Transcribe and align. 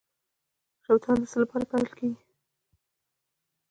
شوتله 0.83 1.15
د 1.19 1.23
څه 1.31 1.37
لپاره 1.43 1.65
کرل 1.69 1.87
کیږي؟ 1.97 2.21